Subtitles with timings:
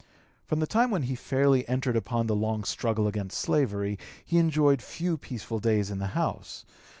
[0.47, 4.81] From the time when he fairly entered upon the long struggle against slavery, he enjoyed
[4.81, 6.65] few peaceful days in the House.